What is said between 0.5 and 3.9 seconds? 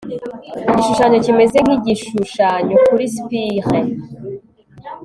Igishushanyo kimeze nkigishushanyo kuri spire